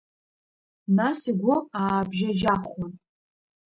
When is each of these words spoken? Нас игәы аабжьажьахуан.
Нас 0.97 1.19
игәы 1.31 1.55
аабжьажьахуан. 1.81 2.93